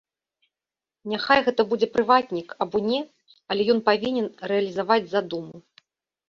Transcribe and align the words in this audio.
Няхай 1.11 1.43
гэта 1.47 1.61
будзе 1.73 1.87
прыватнік 1.97 2.47
або 2.65 2.77
не, 2.87 2.99
але 3.53 3.61
ён 3.75 3.79
павінен 3.91 4.27
рэалізаваць 4.55 4.99
задуму. 5.15 5.55